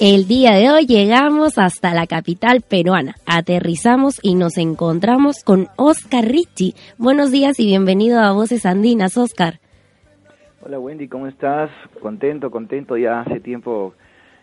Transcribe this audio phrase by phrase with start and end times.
[0.00, 3.14] El día de hoy llegamos hasta la capital peruana.
[3.26, 6.74] Aterrizamos y nos encontramos con Oscar Ricci.
[6.98, 9.60] Buenos días y bienvenido a Voces Andinas, Oscar.
[10.62, 11.70] Hola Wendy, ¿cómo estás?
[12.00, 12.96] Contento, contento.
[12.96, 13.94] Ya hace tiempo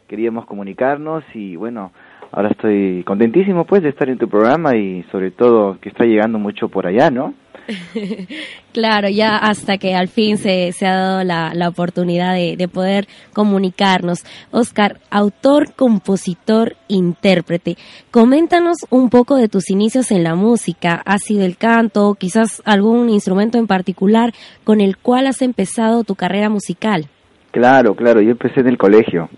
[0.07, 1.91] queríamos comunicarnos y bueno,
[2.31, 6.39] ahora estoy contentísimo pues de estar en tu programa y sobre todo que está llegando
[6.39, 7.33] mucho por allá, ¿no?
[8.73, 12.67] claro, ya hasta que al fin se, se ha dado la, la oportunidad de, de,
[12.67, 14.25] poder comunicarnos.
[14.51, 17.77] Oscar, autor, compositor, intérprete,
[18.09, 21.01] coméntanos un poco de tus inicios en la música.
[21.05, 26.15] ¿Ha sido el canto, quizás algún instrumento en particular con el cual has empezado tu
[26.15, 27.07] carrera musical?
[27.51, 29.29] Claro, claro, yo empecé en el colegio,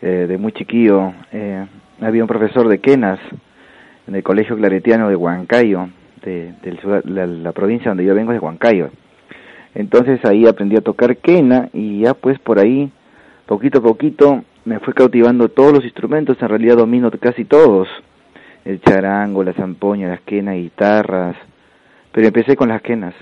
[0.00, 1.12] eh, de muy chiquillo.
[1.32, 1.66] Eh,
[2.00, 3.18] había un profesor de quenas
[4.06, 5.88] en el Colegio Claretiano de Huancayo,
[6.24, 6.52] de,
[7.04, 8.90] la, provincia donde yo vengo, de Huancayo.
[9.74, 12.90] Entonces ahí aprendí a tocar quena y ya pues por ahí,
[13.46, 17.88] poquito a poquito, me fue cautivando todos los instrumentos, en realidad domino casi todos,
[18.64, 21.36] el charango, la zampoña, las quenas, guitarras,
[22.12, 23.14] pero empecé con las quenas.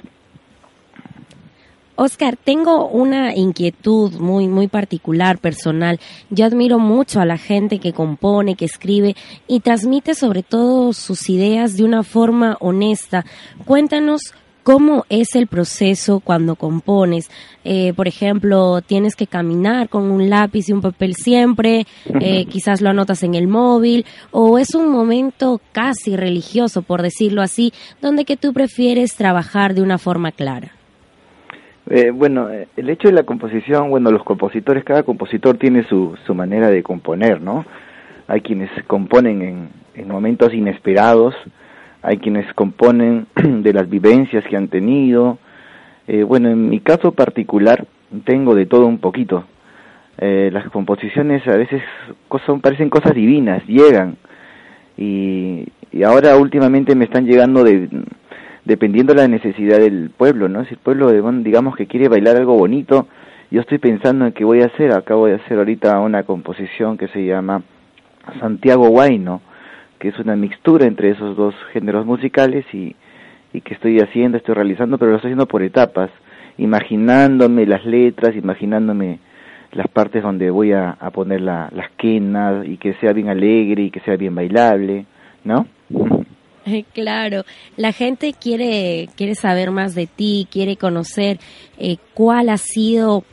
[2.00, 5.98] Oscar, tengo una inquietud muy, muy particular, personal.
[6.30, 9.16] Yo admiro mucho a la gente que compone, que escribe
[9.48, 13.24] y transmite sobre todo sus ideas de una forma honesta.
[13.64, 14.32] Cuéntanos
[14.62, 17.30] ¿Cómo es el proceso cuando compones?
[17.64, 21.86] Eh, por ejemplo, tienes que caminar con un lápiz y un papel siempre,
[22.20, 27.40] eh, quizás lo anotas en el móvil, o es un momento casi religioso, por decirlo
[27.40, 30.77] así, donde que tú prefieres trabajar de una forma clara.
[31.90, 36.16] Eh, bueno, eh, el hecho de la composición, bueno, los compositores, cada compositor tiene su,
[36.26, 37.64] su manera de componer, ¿no?
[38.26, 41.34] Hay quienes componen en, en momentos inesperados,
[42.02, 45.38] hay quienes componen de las vivencias que han tenido.
[46.06, 47.86] Eh, bueno, en mi caso particular
[48.24, 49.44] tengo de todo un poquito.
[50.18, 51.82] Eh, las composiciones a veces
[52.44, 54.16] son, parecen cosas divinas, llegan.
[54.96, 57.88] Y, y ahora últimamente me están llegando de,
[58.68, 60.62] dependiendo de la necesidad del pueblo, ¿no?
[60.66, 63.08] Si el pueblo, digamos, que quiere bailar algo bonito,
[63.50, 67.08] yo estoy pensando en qué voy a hacer, acabo de hacer ahorita una composición que
[67.08, 67.62] se llama
[68.40, 69.40] Santiago Guayno,
[69.98, 72.94] que es una mixtura entre esos dos géneros musicales y,
[73.54, 76.10] y que estoy haciendo, estoy realizando, pero lo estoy haciendo por etapas,
[76.58, 79.18] imaginándome las letras, imaginándome
[79.72, 83.84] las partes donde voy a, a poner la, las quenas y que sea bien alegre
[83.84, 85.06] y que sea bien bailable,
[85.44, 85.66] ¿no?
[86.92, 87.44] Claro,
[87.76, 91.38] la gente quiere, quiere saber más de ti, quiere conocer
[91.78, 93.24] eh, cuál ha sido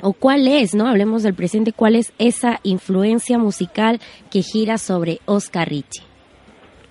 [0.00, 0.86] o cuál es, ¿no?
[0.86, 3.98] Hablemos del presente, cuál es esa influencia musical
[4.30, 6.04] que gira sobre Oscar Richie.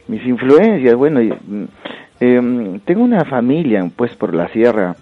[0.07, 4.95] Mis influencias, bueno, eh, tengo una familia, pues, por la sierra.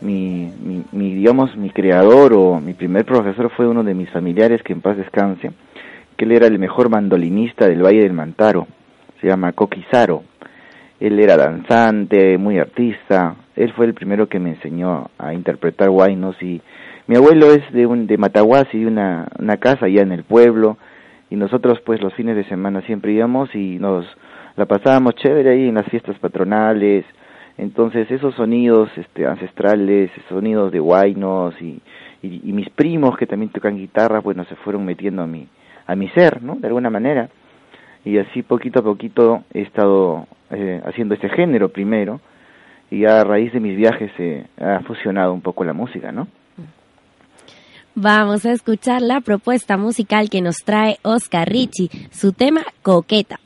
[0.00, 0.50] Mi,
[0.92, 4.80] mi, digamos, mi creador o mi primer profesor fue uno de mis familiares, que en
[4.80, 5.52] paz descanse,
[6.16, 8.66] que él era el mejor mandolinista del Valle del Mantaro,
[9.20, 10.22] se llama Coquizaro
[11.00, 13.36] él era danzante, muy artista.
[13.56, 16.60] Él fue el primero que me enseñó a interpretar guainos y
[17.06, 20.78] mi abuelo es de un de Matahuasi, una una casa allá en el pueblo
[21.30, 24.06] y nosotros pues los fines de semana siempre íbamos y nos
[24.56, 27.04] la pasábamos chévere ahí en las fiestas patronales.
[27.58, 31.80] Entonces esos sonidos este ancestrales, sonidos de guainos y,
[32.22, 35.46] y, y mis primos que también tocan guitarra, bueno, se fueron metiendo a mi
[35.86, 36.54] a mi ser, ¿no?
[36.56, 37.28] De alguna manera
[38.04, 42.20] y así poquito a poquito he estado eh, haciendo este género primero
[42.90, 46.28] y a raíz de mis viajes se ha fusionado un poco la música, ¿no?
[47.96, 53.38] Vamos a escuchar la propuesta musical que nos trae Oscar Ricci, su tema Coqueta.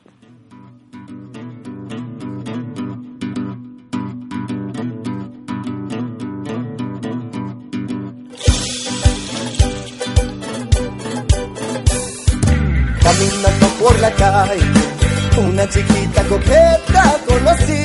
[15.37, 17.83] Una chiquita coqueta conocí,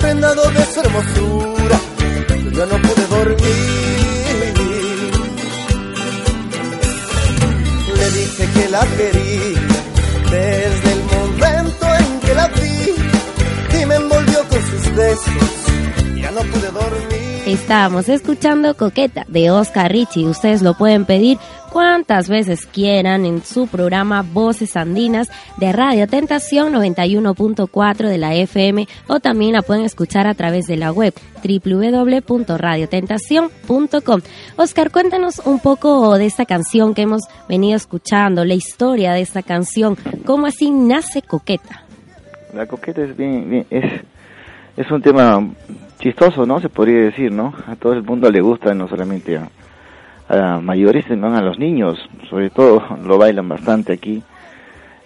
[0.00, 1.78] prendado de su hermosura,
[2.52, 4.54] yo no pude dormir.
[7.96, 9.60] Le dije que la quería
[10.30, 16.40] desde el momento en que la vi y me envolvió con sus besos, ya no
[16.40, 17.26] pude dormir.
[17.46, 20.26] Estábamos escuchando Coqueta de Oscar Richie.
[20.26, 21.38] Ustedes lo pueden pedir
[21.76, 28.88] cuantas veces quieran en su programa Voces Andinas de Radio Tentación 91.4 de la FM
[29.08, 31.12] o también la pueden escuchar a través de la web
[31.44, 34.20] www.radiotentacion.com.
[34.56, 39.42] Oscar, cuéntanos un poco de esta canción que hemos venido escuchando, la historia de esta
[39.42, 41.84] canción, cómo así nace Coqueta.
[42.54, 44.00] La Coqueta es bien, es,
[44.78, 45.46] es un tema
[45.98, 46.58] chistoso, ¿no?
[46.58, 47.52] Se podría decir, ¿no?
[47.66, 49.50] A todo el mundo le gusta, no solamente a,
[50.28, 54.22] a mayores, sino a los niños, sobre todo lo bailan bastante aquí.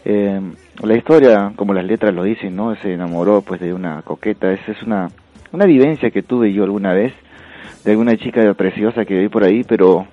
[0.04, 0.40] Eh,
[0.82, 2.74] la historia, como las letras lo dicen, ¿no?
[2.76, 5.10] Se enamoró pues de una coqueta, esa es una,
[5.52, 7.12] una vivencia que tuve yo alguna vez,
[7.84, 10.06] de alguna chica preciosa que vi por ahí, pero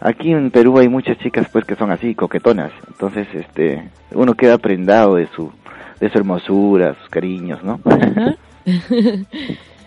[0.00, 4.58] aquí en Perú hay muchas chicas pues que son así, coquetonas, entonces este, uno queda
[4.58, 5.50] prendado de su,
[5.98, 7.80] de su hermosura, sus cariños, ¿no?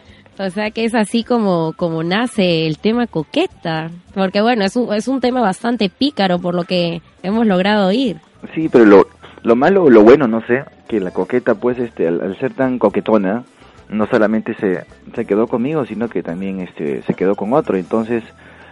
[0.46, 4.94] O sea que es así como, como nace el tema coqueta, porque bueno, es un,
[4.94, 8.18] es un tema bastante pícaro por lo que hemos logrado oír.
[8.56, 9.08] Sí, pero lo,
[9.44, 12.80] lo malo o lo bueno, no sé, que la coqueta pues este al, ser tan
[12.80, 13.44] coquetona,
[13.90, 18.24] no solamente se, se quedó conmigo, sino que también este se quedó con otro, entonces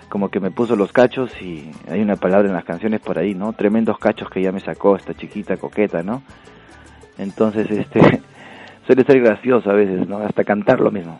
[0.09, 3.35] como que me puso los cachos y hay una palabra en las canciones por ahí,
[3.35, 3.53] ¿no?
[3.53, 6.23] Tremendos cachos que ya me sacó esta chiquita coqueta, ¿no?
[7.19, 7.99] Entonces, este,
[8.87, 10.17] suele ser gracioso a veces, ¿no?
[10.17, 11.19] Hasta cantar lo mismo.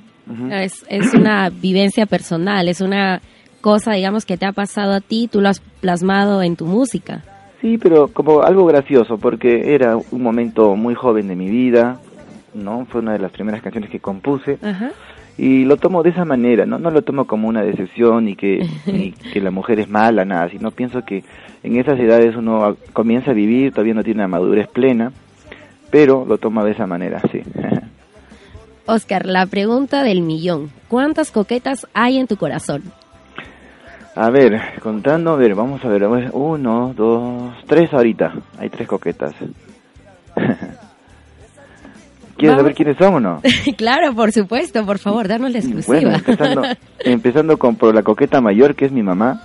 [0.52, 3.22] Es, es una vivencia personal, es una
[3.62, 7.24] cosa, digamos, que te ha pasado a ti, tú lo has plasmado en tu música.
[7.62, 12.00] Sí, pero como algo gracioso, porque era un momento muy joven de mi vida,
[12.54, 12.86] ¿no?
[12.86, 14.58] Fue una de las primeras canciones que compuse.
[15.38, 16.80] Y lo tomo de esa manera, ¿no?
[16.80, 20.50] No lo tomo como una decepción y que, ni que la mujer es mala, nada,
[20.50, 21.24] sino pienso que
[21.64, 25.12] en esas edades uno comienza a vivir, todavía no tiene una madurez plena,
[25.92, 27.42] pero lo tomo de esa manera, sí.
[28.90, 30.72] Oscar, la pregunta del millón.
[30.88, 32.84] ¿Cuántas coquetas hay en tu corazón?
[34.16, 36.04] A ver, contando, a ver, vamos a ver,
[36.34, 38.34] uno, dos, tres ahorita.
[38.58, 39.34] Hay tres coquetas.
[42.36, 43.42] ¿Quieres saber quiénes son o no?
[43.78, 46.00] claro, por supuesto, por favor, danos la exclusiva.
[46.00, 46.64] Bueno, empezando,
[47.00, 49.44] empezando con por la coqueta mayor, que es mi mamá,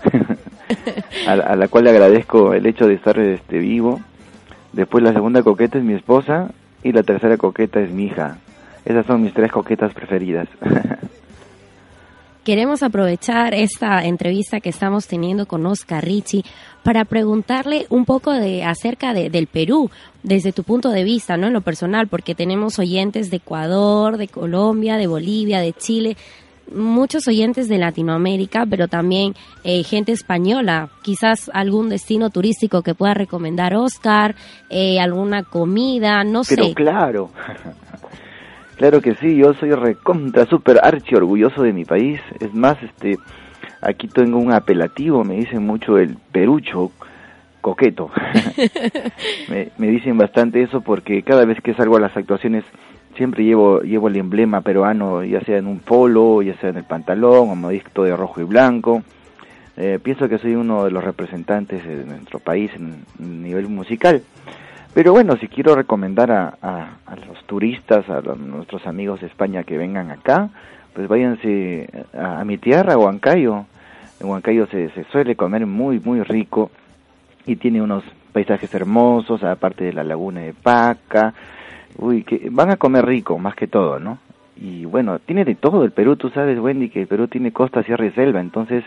[1.26, 4.00] a, la cual le agradezco el hecho de estar este, vivo.
[4.73, 6.50] Después la segunda coqueta es mi esposa
[6.82, 8.38] y la tercera coqueta es mi hija.
[8.84, 10.48] Esas son mis tres coquetas preferidas.
[12.44, 16.44] Queremos aprovechar esta entrevista que estamos teniendo con Oscar Ricci
[16.82, 19.90] para preguntarle un poco de acerca de, del Perú,
[20.22, 21.46] desde tu punto de vista, ¿no?
[21.46, 26.19] En lo personal, porque tenemos oyentes de Ecuador, de Colombia, de Bolivia, de Chile,
[26.70, 29.34] muchos oyentes de Latinoamérica, pero también
[29.64, 30.90] eh, gente española.
[31.02, 34.34] Quizás algún destino turístico que pueda recomendar Oscar,
[34.69, 36.56] eh, alguna comida, no sé.
[36.56, 37.31] Pero claro.
[38.76, 42.21] Claro que sí, yo soy recontra, súper archi orgulloso de mi país.
[42.41, 43.19] Es más, este,
[43.81, 46.91] aquí tengo un apelativo, me dicen mucho el perucho
[47.61, 48.11] coqueto.
[49.49, 52.65] me, me, dicen bastante eso porque cada vez que salgo a las actuaciones
[53.17, 56.85] siempre llevo, llevo el emblema peruano, ya sea en un polo, ya sea en el
[56.85, 59.03] pantalón, o modisto de rojo y blanco.
[59.77, 64.23] Eh, pienso que soy uno de los representantes de nuestro país en, en nivel musical.
[64.94, 69.76] Pero bueno, si quiero recomendar a, a, los turistas, a, nuestros amigos de España que
[69.76, 70.50] vengan acá,
[70.94, 73.67] pues váyanse a, mi tierra, Huancayo.
[74.20, 76.70] En Huancayo se, se suele comer muy, muy rico
[77.44, 81.35] y tiene unos paisajes hermosos, aparte de la laguna de Paca.
[81.99, 84.19] Uy, que van a comer rico, más que todo, ¿no?
[84.56, 87.82] Y bueno, tiene de todo el Perú, tú sabes, Wendy, que el Perú tiene costa,
[87.82, 88.85] sierra y selva, entonces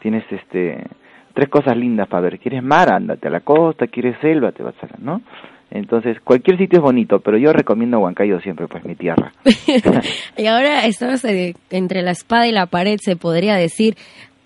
[0.00, 0.84] tienes este
[1.32, 2.38] tres cosas lindas para ver.
[2.38, 2.90] ¿Quieres mar?
[2.92, 4.52] Ándate a la costa, ¿quieres selva?
[4.52, 5.22] Te vas a ¿no?
[5.70, 9.32] Entonces, cualquier sitio es bonito, pero yo recomiendo Huancayo siempre, pues mi tierra.
[10.36, 13.96] y ahora estamos eh, entre la espada y la pared, se podría decir.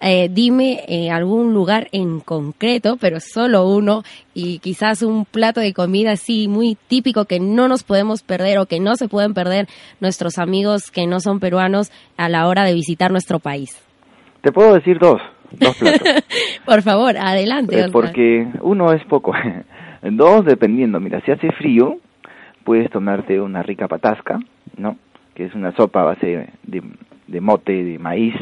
[0.06, 4.02] Eh, dime eh, algún lugar en concreto, pero solo uno,
[4.34, 8.66] y quizás un plato de comida así muy típico que no nos podemos perder o
[8.66, 9.66] que no se pueden perder
[10.00, 13.80] nuestros amigos que no son peruanos a la hora de visitar nuestro país.
[14.42, 15.22] Te puedo decir dos.
[15.52, 16.08] Dos platos.
[16.66, 17.78] Por favor, adelante.
[17.78, 19.32] Eh, porque uno es poco.
[20.02, 21.00] Dos, dependiendo.
[21.00, 21.98] Mira, si hace frío,
[22.64, 24.38] puedes tomarte una rica patasca,
[24.76, 24.96] ¿no?
[25.34, 26.82] Que es una sopa a base de,
[27.26, 28.34] de mote, de maíz,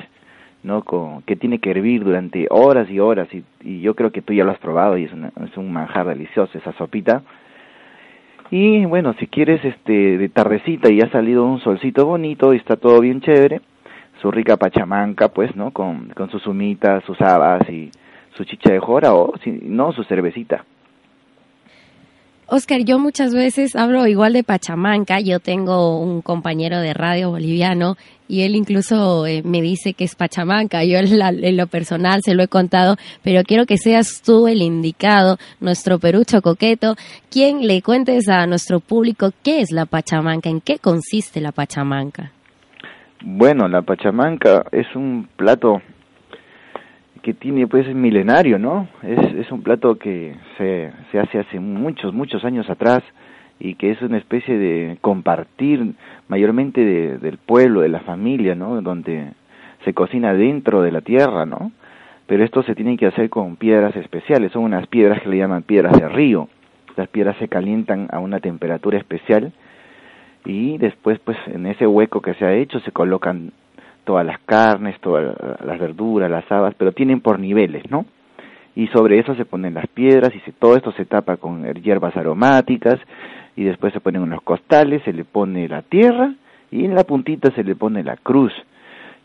[0.62, 0.82] ¿no?
[0.82, 3.28] Con, que tiene que hervir durante horas y horas.
[3.32, 6.06] Y, y yo creo que tú ya lo has probado y es, es un manjar
[6.06, 7.22] delicioso esa sopita.
[8.50, 12.76] Y bueno, si quieres este de tardecita y ha salido un solcito bonito y está
[12.76, 13.62] todo bien chévere,
[14.22, 15.72] su rica pachamanca, pues, ¿no?
[15.72, 17.90] Con, con sus humitas, sus habas y
[18.36, 20.64] su chicha de jora o, si no, su cervecita.
[22.46, 25.20] Oscar, yo muchas veces hablo igual de Pachamanca.
[25.20, 27.96] Yo tengo un compañero de radio boliviano
[28.28, 30.84] y él incluso eh, me dice que es Pachamanca.
[30.84, 35.38] Yo en, lo personal se lo he contado, pero quiero que seas tú el indicado,
[35.60, 36.94] nuestro perucho coqueto,
[37.30, 42.32] quien le cuentes a nuestro público qué es la Pachamanca, en qué consiste la Pachamanca.
[43.24, 45.80] Bueno, la pachamanca es un plato
[47.22, 48.88] que tiene pues milenario, ¿no?
[49.02, 53.02] Es, es un plato que se, se hace hace muchos, muchos años atrás
[53.60, 55.94] y que es una especie de compartir
[56.26, 58.82] mayormente de, del pueblo, de la familia, ¿no?
[58.82, 59.32] Donde
[59.84, 61.70] se cocina dentro de la tierra, ¿no?
[62.32, 65.64] pero esto se tiene que hacer con piedras especiales, son unas piedras que le llaman
[65.64, 66.48] piedras de río.
[66.96, 69.52] Las piedras se calientan a una temperatura especial
[70.44, 73.52] y después pues en ese hueco que se ha hecho se colocan
[74.04, 78.04] todas las carnes, todas las verduras, las habas, pero tienen por niveles, ¿no?
[78.74, 82.16] Y sobre eso se ponen las piedras y se, todo esto se tapa con hierbas
[82.16, 82.98] aromáticas
[83.54, 86.34] y después se ponen unos costales, se le pone la tierra
[86.70, 88.52] y en la puntita se le pone la cruz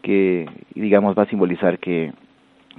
[0.02, 2.12] que digamos va a simbolizar que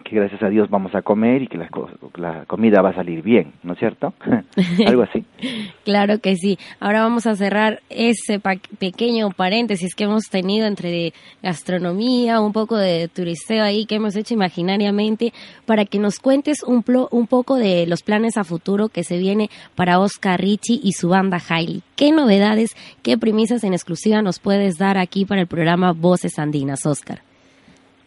[0.04, 3.52] que gracias a Dios vamos a comer y que la, comida va a salir bien,
[3.62, 4.14] ¿no es cierto?
[4.86, 5.24] Algo así.
[5.84, 6.58] claro que sí.
[6.80, 8.40] Ahora vamos a cerrar ese
[8.78, 11.12] pequeño paréntesis que hemos tenido entre
[11.42, 15.32] gastronomía, un poco de turisteo ahí que hemos hecho imaginariamente,
[15.66, 20.00] para que nos cuentes un, poco de los planes a futuro que se viene para
[20.00, 21.82] Oscar Ricci y su banda Hailey.
[21.96, 26.86] ¿Qué novedades, qué premisas en exclusiva nos puedes dar aquí para el programa Voces Andinas,
[26.86, 27.27] Oscar?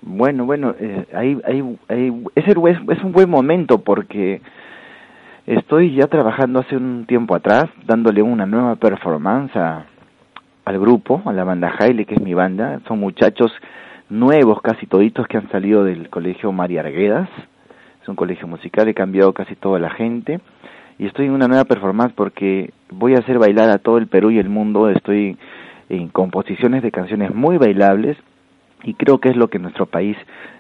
[0.04, 1.40] Bueno, bueno, eh, ahí,
[2.36, 4.42] es, un buen momento porque
[5.46, 11.44] estoy ya trabajando hace un tiempo atrás, dándole una nueva performance al grupo, a la
[11.44, 12.82] banda Haile, que es mi banda.
[12.88, 13.52] Son muchachos
[14.10, 17.30] nuevos, casi toditos, que han salido del colegio María Arguedas.
[18.02, 20.40] Es un colegio musical, he cambiado casi toda la gente.
[20.98, 24.32] Y estoy en una nueva performance porque voy a hacer bailar a todo el Perú
[24.32, 24.90] y el mundo.
[24.90, 25.38] Estoy
[25.90, 28.18] en composiciones de canciones muy bailables
[28.84, 30.18] y creo que es lo que nuestro país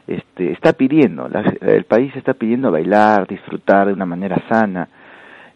[0.07, 1.29] este, está pidiendo.
[1.61, 4.87] el país está pidiendo bailar, disfrutar de una manera sana.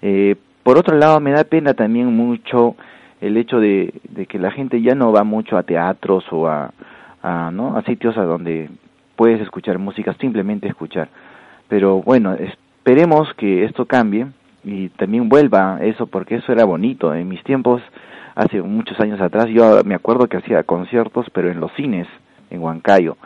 [0.01, 2.75] Eh, por otro lado, me da pena también mucho
[3.22, 3.93] el hecho de,
[4.27, 6.72] que la gente ya no va mucho a teatros o a,
[7.22, 7.77] a, ¿no?
[7.77, 8.69] a sitios a donde
[9.15, 11.10] puedes escuchar música, simplemente escuchar.
[11.67, 14.27] Pero bueno, esperemos que esto cambie
[14.63, 17.13] y también vuelva eso, porque eso era bonito.
[17.13, 17.81] En mis tiempos,
[18.36, 22.07] hace muchos años atrás, yo me acuerdo que hacía conciertos, pero en los cines
[22.50, 23.18] en Huancayo.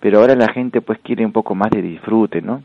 [0.00, 2.62] Pero ahora la gente pues quiere un poco más de disfrute, ¿no?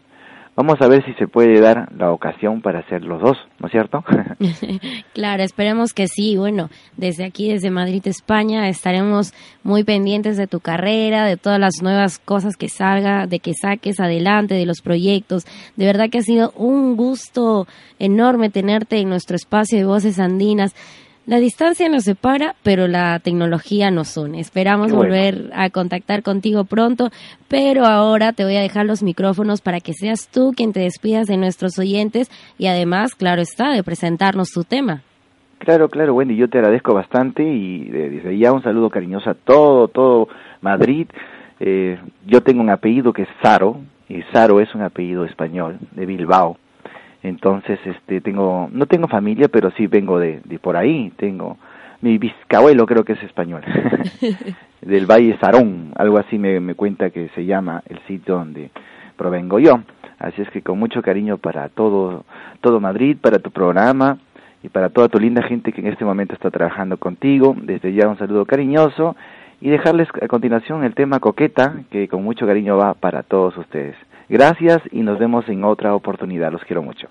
[0.54, 3.72] Vamos a ver si se puede dar la ocasión para hacer los dos, ¿no es
[3.72, 4.04] cierto?
[5.14, 6.36] claro, esperemos que sí.
[6.36, 11.82] Bueno, desde aquí, desde Madrid, España, estaremos muy pendientes de tu carrera, de todas las
[11.82, 15.46] nuevas cosas que salga, de que saques adelante, de los proyectos.
[15.78, 17.66] De verdad que ha sido un gusto
[17.98, 20.76] enorme tenerte en nuestro espacio de Voces Andinas.
[21.28, 24.40] La distancia nos separa, pero la tecnología nos une.
[24.40, 27.10] Esperamos volver a contactar contigo pronto,
[27.48, 31.28] pero ahora te voy a dejar los micrófonos para que seas tú quien te despidas
[31.28, 35.04] de nuestros oyentes y además, claro está, de presentarnos tu tema.
[35.60, 39.90] Claro, claro, Wendy, yo te agradezco bastante y desde ya un saludo cariñoso a todo,
[39.90, 40.28] todo
[40.62, 41.08] Madrid.
[41.60, 46.08] Eh, yo tengo un apellido que es Saro, y Saro es un apellido español, de
[46.08, 46.58] Bilbao
[47.24, 51.12] entonces este tengo no tengo familia pero sí vengo de, de por ahí.
[51.18, 51.58] Tengo
[52.02, 53.64] mi bisabuelo creo que es español.
[54.82, 58.72] Del Valle Sarón algo así me, me cuenta que se llama el sitio donde
[59.18, 59.82] provengo yo.
[60.18, 62.26] Así es que con mucho cariño para todo
[62.62, 64.18] todo Madrid para tu programa
[64.64, 67.56] y para toda tu linda gente que en este momento está trabajando contigo.
[67.62, 69.16] Desde ya un saludo cariñoso
[69.60, 73.96] y dejarles a continuación el tema coqueta que con mucho cariño va para todos ustedes
[74.32, 76.54] Gracias y nos vemos en otra oportunidad.
[76.54, 77.10] Los quiero mucho.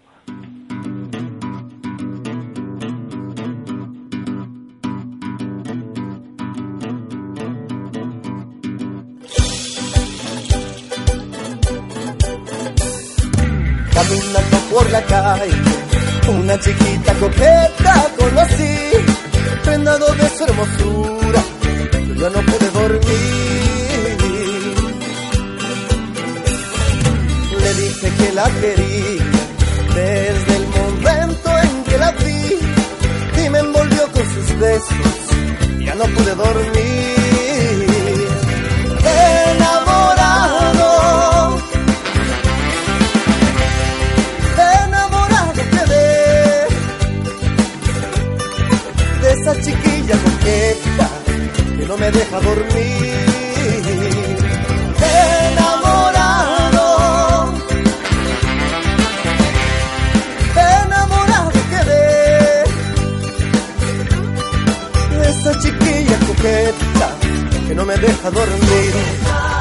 [13.93, 15.53] Caminando por la calle,
[16.41, 18.75] una chiquita coqueta conocí,
[19.63, 21.43] prendado de su hermosura,
[22.17, 23.40] yo no pude dormir
[28.41, 29.25] la quería
[29.95, 35.07] desde el momento en que la vi y me envolvió con sus besos.
[35.85, 36.80] Ya no pude dormir.
[67.81, 69.60] No me deja dormir.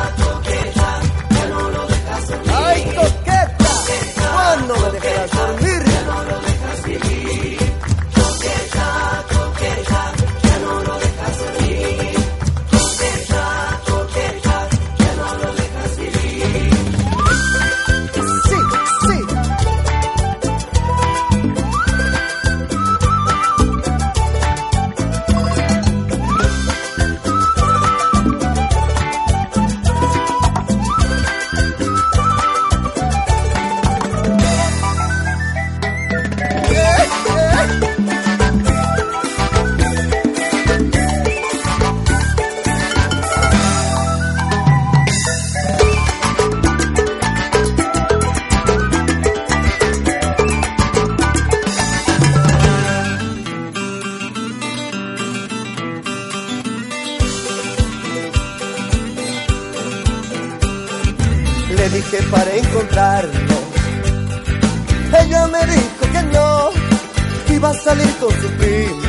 [68.20, 69.02] Con su primo.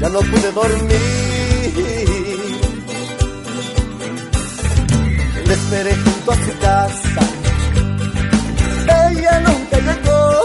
[0.00, 0.92] Ya no pude dormir.
[5.46, 7.20] Le esperé junto a su casa.
[9.10, 10.44] Ella nunca llegó,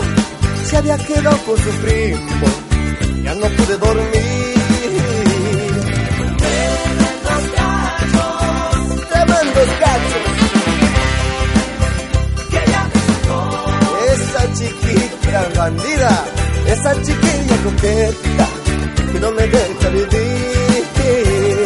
[0.66, 2.48] se había quedado con su primo.
[3.24, 4.58] Ya no pude dormir.
[9.10, 10.26] Tremendos cachos.
[14.14, 16.26] Esa chiquita bandida,
[16.68, 17.37] esa chiquilla
[17.76, 21.66] que no me deja vivir.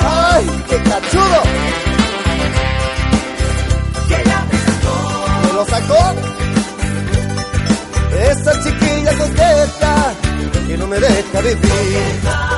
[0.00, 1.42] ¡Ay, qué cachudo!
[5.42, 6.14] ¿Me lo sacó?
[8.30, 10.14] Esa chiquilla coqueta
[10.66, 12.57] que no me deja vivir.